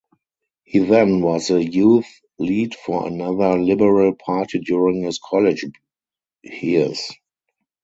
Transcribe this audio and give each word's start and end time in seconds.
He 0.63 0.79
then 0.79 1.21
was 1.21 1.49
the 1.49 1.63
youth 1.63 2.07
lead 2.39 2.73
for 2.73 3.05
another 3.05 3.59
liberal 3.59 4.15
party 4.15 4.57
during 4.57 5.03
his 5.03 5.19
college 5.23 5.63
hears. 6.41 7.11